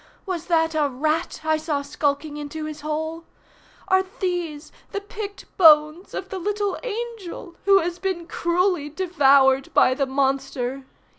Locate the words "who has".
7.65-7.99